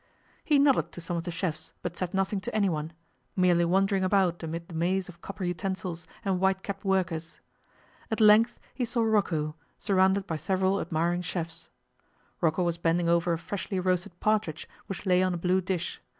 He 0.43 0.57
nodded 0.57 0.91
to 0.93 0.99
some 0.99 1.15
of 1.15 1.25
the 1.25 1.29
chefs, 1.29 1.73
but 1.83 1.95
said 1.95 2.11
nothing 2.11 2.41
to 2.41 2.55
anyone, 2.55 2.91
merely 3.35 3.63
wandering 3.63 4.03
about 4.03 4.41
amid 4.41 4.67
the 4.67 4.73
maze 4.73 5.07
of 5.07 5.21
copper 5.21 5.43
utensils, 5.43 6.07
and 6.25 6.39
white 6.39 6.63
capped 6.63 6.83
workers. 6.83 7.39
At 8.09 8.19
length 8.19 8.59
he 8.73 8.83
saw 8.83 9.03
Rocco, 9.03 9.53
surrounded 9.77 10.25
by 10.25 10.37
several 10.37 10.81
admiring 10.81 11.21
chefs. 11.21 11.69
Rocco 12.41 12.63
was 12.63 12.79
bending 12.79 13.07
over 13.09 13.31
a 13.31 13.37
freshly 13.37 13.79
roasted 13.79 14.19
partridge 14.19 14.67
which 14.87 15.05
lay 15.05 15.21
on 15.21 15.35
a 15.35 15.37
blue 15.37 15.61
dish. 15.61 16.01